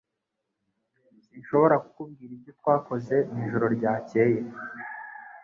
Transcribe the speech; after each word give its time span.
Sinshobora 1.25 1.75
kukubwira 1.83 2.31
ibyo 2.37 2.51
twakoze 2.59 3.15
mwijoro 3.29 3.65
ryakeye. 3.75 4.39